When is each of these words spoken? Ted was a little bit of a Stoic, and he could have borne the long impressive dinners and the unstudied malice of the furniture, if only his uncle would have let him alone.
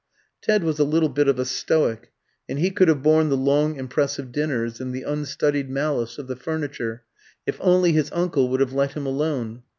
Ted 0.41 0.63
was 0.63 0.79
a 0.79 0.83
little 0.83 1.09
bit 1.09 1.27
of 1.27 1.37
a 1.37 1.45
Stoic, 1.45 2.11
and 2.49 2.57
he 2.57 2.71
could 2.71 2.87
have 2.87 3.03
borne 3.03 3.29
the 3.29 3.37
long 3.37 3.75
impressive 3.75 4.31
dinners 4.31 4.81
and 4.81 4.95
the 4.95 5.03
unstudied 5.03 5.69
malice 5.69 6.17
of 6.17 6.25
the 6.25 6.35
furniture, 6.35 7.03
if 7.45 7.59
only 7.61 7.91
his 7.91 8.11
uncle 8.11 8.49
would 8.49 8.61
have 8.61 8.73
let 8.73 8.93
him 8.93 9.05
alone. 9.05 9.61